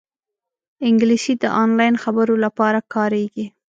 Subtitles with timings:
[0.87, 3.45] انګلیسي د آنلاین خبرو لپاره کارېږي